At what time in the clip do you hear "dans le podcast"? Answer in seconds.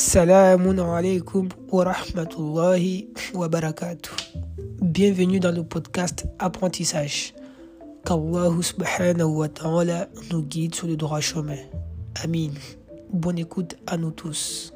5.40-6.24